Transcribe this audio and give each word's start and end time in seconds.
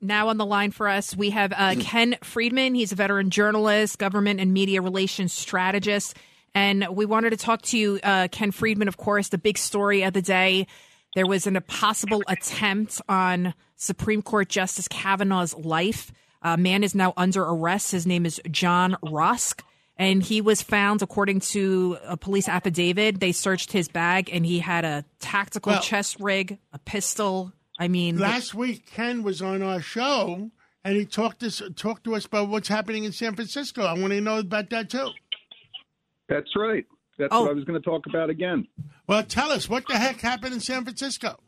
Now 0.00 0.28
on 0.28 0.38
the 0.38 0.46
line 0.46 0.70
for 0.70 0.88
us, 0.88 1.14
we 1.14 1.30
have 1.30 1.52
uh, 1.54 1.74
Ken 1.80 2.16
Friedman. 2.22 2.74
He's 2.74 2.92
a 2.92 2.96
veteran 2.96 3.30
journalist, 3.30 3.98
government 3.98 4.40
and 4.40 4.52
media 4.52 4.80
relations 4.80 5.32
strategist. 5.32 6.16
And 6.54 6.86
we 6.90 7.06
wanted 7.06 7.30
to 7.30 7.36
talk 7.36 7.62
to 7.62 7.78
you, 7.78 8.00
uh, 8.02 8.28
Ken 8.30 8.50
Friedman, 8.50 8.88
of 8.88 8.96
course, 8.96 9.28
the 9.28 9.38
big 9.38 9.56
story 9.58 10.02
of 10.02 10.12
the 10.12 10.22
day. 10.22 10.66
There 11.14 11.26
was 11.26 11.46
an, 11.46 11.56
a 11.56 11.60
possible 11.60 12.22
attempt 12.28 13.00
on 13.08 13.54
Supreme 13.76 14.22
Court 14.22 14.48
Justice 14.48 14.88
Kavanaugh's 14.88 15.54
life. 15.54 16.12
A 16.42 16.56
man 16.56 16.82
is 16.82 16.94
now 16.94 17.12
under 17.16 17.42
arrest. 17.44 17.92
His 17.92 18.06
name 18.06 18.24
is 18.26 18.40
John 18.50 18.96
Rosk. 19.02 19.62
And 19.96 20.22
he 20.22 20.40
was 20.40 20.62
found, 20.62 21.02
according 21.02 21.40
to 21.40 21.98
a 22.04 22.16
police 22.16 22.48
affidavit, 22.48 23.20
they 23.20 23.32
searched 23.32 23.70
his 23.72 23.88
bag 23.88 24.30
and 24.32 24.46
he 24.46 24.58
had 24.60 24.84
a 24.84 25.04
tactical 25.20 25.72
Well- 25.72 25.82
chest 25.82 26.16
rig, 26.20 26.58
a 26.72 26.78
pistol. 26.78 27.52
I 27.80 27.88
mean, 27.88 28.18
Last 28.18 28.54
week, 28.54 28.84
Ken 28.86 29.22
was 29.22 29.40
on 29.40 29.62
our 29.62 29.80
show, 29.80 30.50
and 30.84 30.96
he 30.96 31.06
talked 31.06 31.42
us 31.42 31.62
talked 31.76 32.04
to 32.04 32.14
us 32.14 32.26
about 32.26 32.48
what's 32.48 32.68
happening 32.68 33.04
in 33.04 33.12
San 33.12 33.34
Francisco. 33.34 33.82
I 33.84 33.94
want 33.94 34.12
to 34.12 34.20
know 34.20 34.38
about 34.38 34.68
that 34.70 34.90
too. 34.90 35.08
That's 36.28 36.54
right. 36.54 36.84
That's 37.18 37.30
Oh. 37.32 37.42
what 37.42 37.50
I 37.50 37.54
was 37.54 37.64
going 37.64 37.80
to 37.80 37.84
talk 37.84 38.04
about 38.06 38.28
again. 38.30 38.68
Well, 39.06 39.22
tell 39.24 39.50
us 39.50 39.68
what 39.68 39.86
the 39.88 39.96
heck 39.98 40.20
happened 40.20 40.52
in 40.54 40.60
San 40.60 40.84
Francisco. 40.84 41.40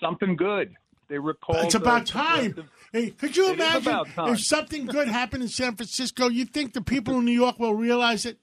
Something 0.00 0.36
good. 0.36 0.74
They 1.08 1.18
recalled. 1.18 1.64
it's 1.64 1.74
about 1.74 2.06
time. 2.06 2.54
progressive- 2.54 2.70
Hey, 2.92 3.10
could 3.10 3.36
you 3.36 3.50
It 3.50 3.60
is 3.60 3.86
imagine 3.86 4.04
if 4.32 4.40
something 4.40 4.86
good 4.86 5.08
happened 5.08 5.42
in 5.42 5.48
San 5.48 5.74
Francisco? 5.76 6.28
You 6.28 6.44
think 6.44 6.72
the 6.74 6.80
people 6.80 7.18
in 7.18 7.24
New 7.24 7.32
York 7.32 7.58
will 7.58 7.74
realize 7.74 8.24
it? 8.24 8.38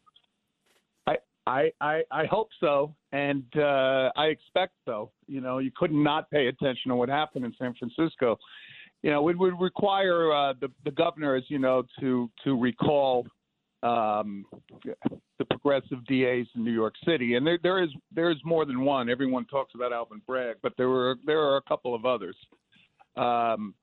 I, 1.07 1.17
I, 1.47 1.71
I, 1.81 2.03
I 2.11 2.25
hope 2.25 2.49
so, 2.59 2.93
and 3.11 3.43
uh, 3.57 4.11
I 4.15 4.25
expect 4.27 4.73
so. 4.85 5.11
You 5.27 5.41
know, 5.41 5.57
you 5.59 5.71
could 5.75 5.91
not 5.91 6.29
pay 6.29 6.47
attention 6.47 6.89
to 6.89 6.95
what 6.95 7.09
happened 7.09 7.45
in 7.45 7.53
San 7.59 7.73
Francisco. 7.75 8.37
You 9.03 9.11
know, 9.11 9.29
it 9.29 9.37
would 9.37 9.59
require 9.59 10.31
uh, 10.31 10.53
the 10.59 10.69
the 10.85 10.91
governor, 10.91 11.35
as 11.35 11.43
you 11.47 11.59
know, 11.59 11.83
to 11.99 12.29
to 12.43 12.59
recall 12.59 13.25
um, 13.83 14.45
the 15.39 15.45
progressive 15.45 16.05
DAs 16.05 16.45
in 16.55 16.63
New 16.63 16.71
York 16.71 16.93
City, 17.05 17.33
and 17.35 17.45
there 17.45 17.59
there 17.61 17.83
is 17.83 17.89
there 18.13 18.31
is 18.31 18.37
more 18.45 18.65
than 18.65 18.81
one. 18.81 19.09
Everyone 19.09 19.45
talks 19.45 19.73
about 19.75 19.91
Alvin 19.91 20.21
Bragg, 20.27 20.57
but 20.61 20.73
there 20.77 20.89
were 20.89 21.15
there 21.25 21.39
are 21.39 21.57
a 21.57 21.61
couple 21.63 21.95
of 21.95 22.05
others. 22.05 22.35
Um, 23.17 23.73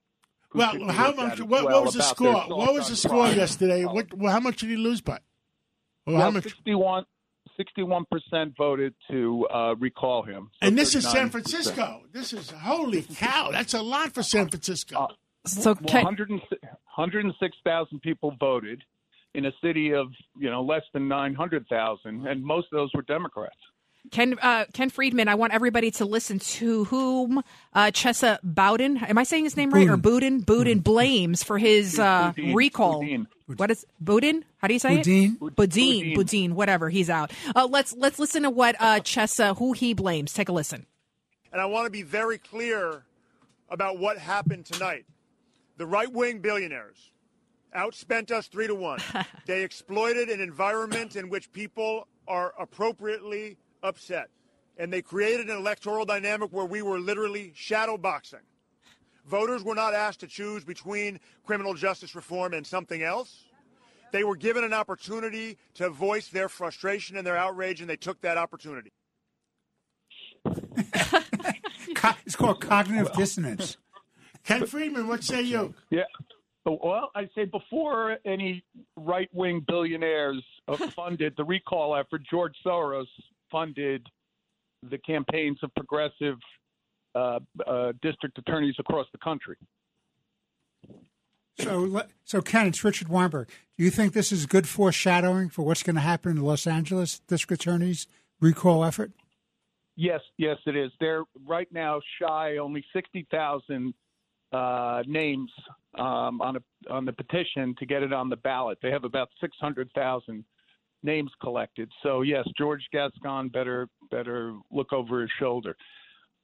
Well, 0.53 0.89
how 0.89 1.11
much? 1.13 1.39
What, 1.41 1.65
well 1.65 1.65
what 1.65 1.85
was 1.85 1.93
the 1.93 2.01
score? 2.03 2.33
What 2.33 2.73
was 2.73 2.89
the 2.89 2.95
score 2.95 3.25
crime. 3.25 3.37
yesterday? 3.37 3.83
What? 3.85 4.13
Well, 4.13 4.31
how 4.31 4.39
much 4.39 4.61
did 4.61 4.69
he 4.69 4.77
lose 4.77 5.01
by? 5.01 5.19
How 6.07 6.13
Well, 6.13 6.31
much? 6.31 6.43
61 6.45 7.05
percent 8.09 8.53
voted 8.57 8.93
to 9.11 9.47
uh, 9.53 9.75
recall 9.75 10.23
him. 10.23 10.49
So 10.61 10.67
And 10.67 10.77
this 10.77 10.95
is 10.95 11.09
San 11.09 11.29
Francisco. 11.29 12.03
This 12.11 12.33
is 12.33 12.51
holy 12.51 13.03
cow. 13.03 13.49
That's 13.51 13.73
a 13.73 13.81
lot 13.81 14.13
for 14.13 14.23
San 14.23 14.49
Francisco. 14.49 15.09
so 15.45 15.71
Well, 15.73 15.75
Ken, 15.87 16.03
100 16.05 16.29
106,000 16.29 18.01
people 18.01 18.35
voted 18.39 18.83
in 19.33 19.45
a 19.45 19.51
city 19.63 19.93
of 19.93 20.07
you 20.37 20.49
know 20.49 20.61
less 20.61 20.83
than 20.93 21.07
900,000, 21.07 22.27
and 22.27 22.43
most 22.43 22.67
of 22.71 22.77
those 22.77 22.89
were 22.93 23.03
Democrats. 23.03 23.55
Ken 24.11 24.35
uh, 24.41 24.65
Ken 24.73 24.89
Friedman, 24.89 25.27
I 25.27 25.35
want 25.35 25.53
everybody 25.53 25.91
to 25.91 26.05
listen 26.05 26.39
to 26.39 26.85
whom 26.85 27.43
uh, 27.73 27.87
Chesa 27.87 28.39
Bowden, 28.43 28.97
am 28.97 29.17
I 29.17 29.23
saying 29.23 29.43
his 29.43 29.55
name 29.55 29.71
right, 29.71 29.87
or 29.87 29.97
Boudin? 29.97 30.41
Boudin 30.41 30.79
blames 30.79 31.43
for 31.43 31.57
his 31.57 31.99
uh, 31.99 32.31
Boudin, 32.35 32.55
recall. 32.55 33.01
Boudin. 33.01 33.27
What 33.57 33.71
is 33.71 33.85
Boudin? 33.99 34.45
How 34.57 34.67
do 34.67 34.73
you 34.73 34.79
say 34.79 34.97
Boudin? 34.97 35.37
it? 35.41 35.55
Boudin. 35.55 36.13
Boudin. 36.15 36.55
Whatever. 36.55 36.89
He's 36.89 37.09
out. 37.09 37.31
Uh, 37.55 37.67
let's 37.69 37.93
let's 37.95 38.19
listen 38.19 38.43
to 38.43 38.49
what 38.49 38.75
uh, 38.79 38.99
Chesa, 39.01 39.57
who 39.57 39.73
he 39.73 39.93
blames. 39.93 40.33
Take 40.33 40.49
a 40.49 40.53
listen. 40.53 40.85
And 41.51 41.61
I 41.61 41.65
want 41.65 41.85
to 41.85 41.91
be 41.91 42.03
very 42.03 42.37
clear 42.37 43.03
about 43.69 43.99
what 43.99 44.17
happened 44.17 44.65
tonight. 44.65 45.05
The 45.77 45.85
right 45.85 46.11
wing 46.11 46.39
billionaires 46.39 47.11
outspent 47.75 48.31
us 48.31 48.47
three 48.47 48.67
to 48.67 48.75
one. 48.75 48.99
they 49.45 49.63
exploited 49.63 50.29
an 50.29 50.41
environment 50.41 51.15
in 51.15 51.29
which 51.29 51.51
people 51.51 52.07
are 52.27 52.53
appropriately 52.59 53.57
upset. 53.83 54.29
And 54.77 54.93
they 54.93 55.01
created 55.01 55.49
an 55.49 55.57
electoral 55.57 56.05
dynamic 56.05 56.51
where 56.51 56.65
we 56.65 56.81
were 56.81 56.99
literally 56.99 57.51
shadow 57.55 57.97
boxing. 57.97 58.39
Voters 59.25 59.63
were 59.63 59.75
not 59.75 59.93
asked 59.93 60.21
to 60.21 60.27
choose 60.27 60.63
between 60.63 61.19
criminal 61.45 61.73
justice 61.73 62.15
reform 62.15 62.53
and 62.53 62.65
something 62.65 63.03
else. 63.03 63.45
They 64.11 64.23
were 64.23 64.35
given 64.35 64.63
an 64.63 64.73
opportunity 64.73 65.57
to 65.75 65.89
voice 65.89 66.29
their 66.29 66.49
frustration 66.49 67.15
and 67.15 67.27
their 67.27 67.37
outrage, 67.37 67.81
and 67.81 67.89
they 67.89 67.97
took 67.97 68.21
that 68.21 68.37
opportunity. 68.37 68.91
It's 72.25 72.35
called 72.35 72.61
cognitive 72.61 73.11
dissonance. 73.13 73.77
Ken 74.43 74.65
Friedman, 74.65 75.07
what 75.07 75.23
say 75.23 75.41
you? 75.41 75.73
Yeah. 75.89 76.03
Well, 76.65 77.09
I 77.15 77.27
say 77.33 77.45
before 77.45 78.17
any 78.25 78.63
right 78.95 79.29
wing 79.33 79.63
billionaires 79.67 80.43
uh, 80.67 80.77
funded 80.95 81.33
the 81.37 81.43
recall 81.43 81.95
effort, 81.95 82.21
George 82.29 82.53
Soros 82.65 83.07
funded 83.51 84.05
the 84.89 84.97
campaigns 84.99 85.59
of 85.63 85.73
progressive 85.75 86.37
uh, 87.15 87.39
uh, 87.67 87.91
district 88.01 88.37
attorneys 88.37 88.75
across 88.79 89.07
the 89.11 89.17
country. 89.17 89.57
So, 91.59 92.03
so 92.23 92.41
Ken, 92.41 92.67
it's 92.67 92.83
Richard 92.83 93.09
Weinberg. 93.09 93.49
Do 93.77 93.83
you 93.83 93.89
think 93.89 94.13
this 94.13 94.31
is 94.31 94.45
good 94.45 94.67
foreshadowing 94.67 95.49
for 95.49 95.63
what's 95.63 95.83
going 95.83 95.95
to 95.95 96.01
happen 96.01 96.31
in 96.31 96.37
the 96.37 96.45
Los 96.45 96.65
Angeles 96.65 97.19
District 97.27 97.61
Attorney's 97.61 98.07
recall 98.39 98.85
effort? 98.85 99.11
Yes, 99.97 100.21
yes, 100.37 100.57
it 100.65 100.77
is. 100.77 100.91
They're 101.01 101.23
right 101.45 101.67
now 101.73 101.99
shy 102.21 102.57
only 102.57 102.85
sixty 102.93 103.27
thousand 103.29 103.93
uh, 104.53 105.03
names 105.05 105.51
um, 105.97 106.39
on 106.39 106.55
a 106.55 106.61
on 106.89 107.03
the 107.03 107.11
petition 107.11 107.75
to 107.79 107.85
get 107.85 108.03
it 108.03 108.13
on 108.13 108.29
the 108.29 108.37
ballot. 108.37 108.77
They 108.81 108.91
have 108.91 109.03
about 109.03 109.27
six 109.41 109.57
hundred 109.59 109.91
thousand 109.93 110.45
names 111.03 111.31
collected. 111.41 111.89
So 112.03 112.21
yes, 112.21 112.45
George 112.57 112.83
Gascon 112.91 113.49
better 113.49 113.87
better 114.11 114.55
look 114.71 114.91
over 114.93 115.21
his 115.21 115.29
shoulder. 115.39 115.75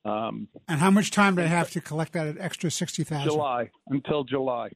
Um, 0.03 0.47
And 0.67 0.79
how 0.79 0.91
much 0.91 1.09
time 1.11 1.35
do 1.35 1.41
they 1.41 1.47
have 1.47 1.71
to 1.71 1.81
collect 1.81 2.13
that 2.13 2.38
extra 2.39 2.69
sixty 2.71 3.03
thousand? 3.03 3.31
July 3.31 3.69
until 3.88 4.23
July. 4.23 4.69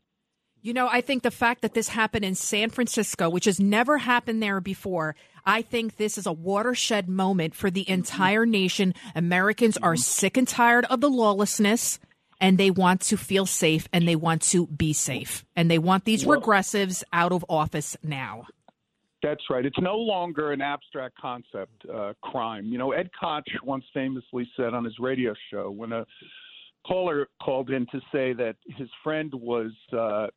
You 0.61 0.73
know, 0.73 0.89
I 0.91 0.99
think 0.99 1.23
the 1.23 1.31
fact 1.31 1.61
that 1.61 1.73
this 1.73 1.87
happened 1.87 2.25
in 2.25 2.35
San 2.35 2.69
Francisco, 2.69 3.29
which 3.29 3.45
has 3.45 3.61
never 3.61 3.97
happened 3.99 4.43
there 4.43 4.59
before, 4.59 5.15
I 5.45 5.61
think 5.61 5.95
this 5.95 6.17
is 6.17 6.25
a 6.25 6.33
watershed 6.33 7.07
moment 7.07 7.55
for 7.55 7.71
the 7.71 7.89
entire 7.89 8.45
nation. 8.45 8.93
Americans 9.15 9.77
are 9.77 9.95
sick 9.95 10.35
and 10.35 10.45
tired 10.45 10.83
of 10.85 10.99
the 10.99 11.09
lawlessness 11.09 11.97
and 12.41 12.57
they 12.57 12.71
want 12.71 12.99
to 13.01 13.15
feel 13.17 13.45
safe 13.45 13.87
and 13.93 14.05
they 14.05 14.17
want 14.17 14.41
to 14.41 14.67
be 14.67 14.91
safe. 14.91 15.45
And 15.55 15.71
they 15.71 15.79
want 15.79 16.03
these 16.03 16.25
Well- 16.25 16.41
regressives 16.41 17.03
out 17.13 17.31
of 17.31 17.45
office 17.47 17.95
now. 18.03 18.45
That's 19.21 19.43
right. 19.49 19.65
It's 19.65 19.79
no 19.79 19.97
longer 19.97 20.51
an 20.51 20.61
abstract 20.61 21.17
concept, 21.17 21.85
uh, 21.93 22.13
crime. 22.21 22.65
You 22.65 22.77
know, 22.77 22.91
Ed 22.93 23.09
Koch 23.19 23.43
once 23.63 23.83
famously 23.93 24.49
said 24.55 24.73
on 24.73 24.85
his 24.85 24.97
radio 24.99 25.33
show 25.51 25.69
when 25.71 25.91
a 25.91 26.05
caller 26.87 27.27
called 27.41 27.69
in 27.69 27.85
to 27.87 27.99
say 28.11 28.33
that 28.33 28.55
his 28.77 28.87
friend 29.03 29.33
was 29.33 29.71
uh, 29.97 30.27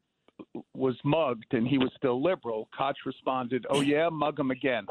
was 0.75 0.97
mugged 1.05 1.53
and 1.53 1.67
he 1.67 1.79
was 1.79 1.91
still 1.97 2.23
liberal, 2.23 2.69
Koch 2.77 2.97
responded, 3.07 3.67
"Oh 3.71 3.81
yeah, 3.81 4.09
mug 4.09 4.39
him 4.39 4.51
again." 4.51 4.87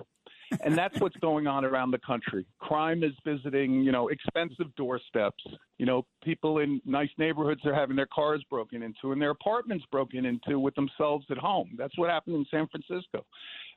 And 0.64 0.78
that's 0.78 1.00
what's 1.00 1.16
going 1.18 1.48
on 1.48 1.64
around 1.66 1.92
the 1.92 2.00
country. 2.00 2.46
Crime 2.60 3.04
is 3.04 3.14
visiting, 3.26 3.82
you 3.82 3.92
know, 3.92 4.10
expensive 4.10 4.74
doorsteps. 4.76 5.44
You 5.78 5.86
know, 5.86 6.06
people 6.24 6.60
in 6.60 6.82
nice 6.86 7.10
neighborhoods 7.18 7.62
are 7.66 7.74
having 7.74 7.96
their 7.96 8.08
cars 8.14 8.44
broken 8.50 8.84
into 8.84 9.12
and 9.14 9.22
their 9.22 9.32
apartments 9.32 9.86
broken 9.92 10.26
into 10.26 10.60
with 10.60 10.76
themselves 10.76 11.26
at 11.32 11.38
home. 11.38 11.72
That's 11.78 11.98
what 11.98 12.10
happened 12.10 12.36
in 12.36 12.46
San 12.52 12.68
Francisco. 12.68 13.26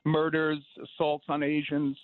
Murders, 0.05 0.59
assaults 0.83 1.25
on 1.29 1.43
Asians. 1.43 1.97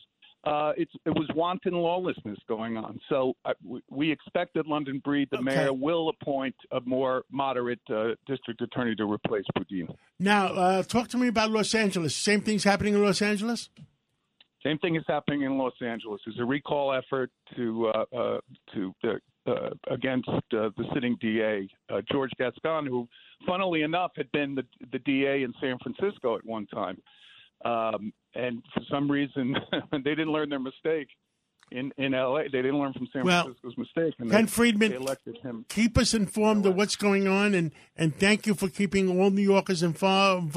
Uh, 0.43 0.71
it's, 0.75 0.91
it 1.05 1.11
was 1.11 1.29
wanton 1.35 1.73
lawlessness 1.73 2.39
going 2.47 2.75
on. 2.75 2.99
So 3.09 3.33
uh, 3.45 3.53
we, 3.63 3.81
we 3.91 4.11
expect 4.11 4.55
that 4.55 4.65
London 4.65 4.99
Breed, 5.03 5.27
the 5.29 5.37
Okay. 5.37 5.43
mayor, 5.45 5.71
will 5.73 6.09
appoint 6.09 6.55
a 6.71 6.79
more 6.83 7.25
moderate 7.29 7.79
uh, 7.93 8.15
district 8.25 8.59
attorney 8.61 8.95
to 8.95 9.03
replace 9.05 9.45
Boudin. 9.53 9.87
Now, 10.19 10.47
uh, 10.47 10.81
talk 10.83 11.09
to 11.09 11.17
me 11.17 11.27
about 11.27 11.51
Los 11.51 11.75
Angeles. 11.75 12.15
Same 12.15 12.41
thing's 12.41 12.63
happening 12.63 12.95
in 12.95 13.03
Los 13.03 13.21
Angeles. 13.21 13.69
Same 14.63 14.77
thing 14.79 14.95
is 14.95 15.03
happening 15.07 15.41
in 15.41 15.57
Los 15.57 15.73
Angeles. 15.81 16.21
There's 16.25 16.39
a 16.39 16.45
recall 16.45 16.93
effort 16.93 17.31
to 17.55 17.87
uh, 17.87 18.05
uh, 18.15 18.39
to 18.75 18.93
uh, 19.03 19.49
uh, 19.49 19.69
against 19.89 20.29
uh, 20.29 20.69
the 20.77 20.85
sitting 20.93 21.17
DA 21.19 21.67
uh, 21.89 22.01
George 22.11 22.29
Gascon, 22.37 22.85
who, 22.85 23.07
funnily 23.47 23.81
enough, 23.81 24.11
had 24.15 24.31
been 24.31 24.53
the 24.53 24.63
the 24.91 24.99
DA 24.99 25.43
in 25.43 25.53
San 25.59 25.77
Francisco 25.79 26.35
at 26.37 26.45
one 26.45 26.67
time, 26.67 27.01
um, 27.65 28.13
and 28.35 28.61
for 28.73 28.81
some 28.89 29.09
reason 29.09 29.55
they 29.91 29.99
didn't 30.15 30.31
learn 30.31 30.49
their 30.49 30.59
mistake 30.59 31.07
in 31.71 31.91
in 31.97 32.13
L.A. 32.13 32.43
They 32.43 32.61
didn't 32.61 32.77
learn 32.77 32.93
from 32.93 33.07
San 33.11 33.23
Well, 33.23 33.45
Francisco's 33.45 33.77
mistake, 33.77 34.13
and 34.19 34.29
Ken 34.29 34.45
they, 34.45 34.51
Friedman, 34.51 34.91
they 34.91 34.97
elected 34.97 35.37
him. 35.41 35.65
keep 35.69 35.97
us 35.97 36.13
informed 36.13 36.67
of 36.67 36.75
what's 36.75 36.95
going 36.95 37.27
on, 37.27 37.55
and, 37.55 37.71
and 37.97 38.15
thank 38.15 38.45
you 38.45 38.53
for 38.53 38.69
keeping 38.69 39.19
all 39.19 39.31
New 39.31 39.41
Yorkers 39.41 39.81
informed, 39.81 40.55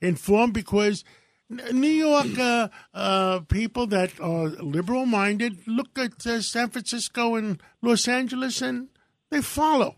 informed 0.00 0.54
because 0.54 1.04
New 1.50 1.88
York 1.88 2.38
uh, 2.38 2.68
uh, 2.94 3.40
people 3.40 3.86
that 3.88 4.18
are 4.20 4.46
liberal 4.48 5.06
minded 5.06 5.58
look 5.66 5.98
at 5.98 6.26
uh, 6.26 6.40
San 6.40 6.70
Francisco 6.70 7.34
and 7.34 7.62
Los 7.82 8.08
Angeles 8.08 8.62
and 8.62 8.88
they 9.30 9.42
follow. 9.42 9.96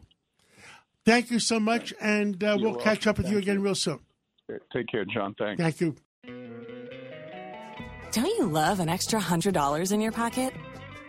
Thank 1.05 1.31
you 1.31 1.39
so 1.39 1.61
much, 1.61 1.95
and 2.01 2.43
uh, 2.43 2.57
we'll 2.61 2.75
catch 2.75 3.07
up 3.07 3.17
with 3.17 3.31
you 3.31 3.39
again 3.39 3.63
real 3.63 3.77
soon. 3.77 4.01
Take 4.73 4.89
care, 4.89 5.05
John. 5.05 5.35
Thanks. 5.39 5.63
Thank 5.63 5.81
you. 5.81 5.95
Don't 8.11 8.27
you 8.27 8.47
love 8.47 8.81
an 8.81 8.89
extra 8.89 9.21
$100 9.21 9.93
in 9.93 10.01
your 10.01 10.11
pocket? 10.11 10.53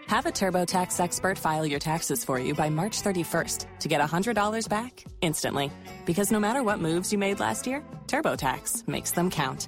Have 0.08 0.26
a 0.26 0.32
TurboTax 0.32 1.00
expert 1.00 1.38
file 1.38 1.66
your 1.66 1.80
taxes 1.80 2.24
for 2.24 2.40
you 2.40 2.54
by 2.54 2.70
March 2.70 3.02
31st 3.02 3.80
to 3.80 3.88
get 3.88 4.02
$100 4.02 4.70
back 4.70 5.04
instantly. 5.22 5.72
Because 6.06 6.32
no 6.32 6.40
matter 6.40 6.64
what 6.64 6.80
moves 6.80 7.12
you 7.12 7.18
made 7.18 7.40
last 7.40 7.66
year, 7.66 7.84
TurboTax 8.08 8.88
makes 8.88 9.12
them 9.12 9.32
count. 9.32 9.68